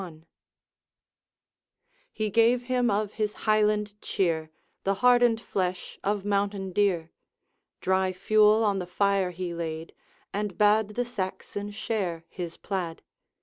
XXXI.. 0.01 0.23
He 2.11 2.29
gave 2.31 2.63
him 2.63 2.89
of 2.89 3.11
his 3.13 3.33
Highland 3.45 3.93
cheer, 4.01 4.49
The 4.83 4.95
hardened 4.95 5.39
flesh 5.39 5.99
of 6.03 6.25
mountain 6.25 6.71
deer; 6.73 7.11
Dry 7.81 8.11
fuel 8.11 8.63
on 8.63 8.79
the 8.79 8.87
fire 8.87 9.29
he 9.29 9.53
laid, 9.53 9.93
And 10.33 10.57
bade 10.57 10.95
the 10.95 11.05
Saxon 11.05 11.69
share 11.69 12.25
his 12.29 12.57
plaid. 12.57 13.03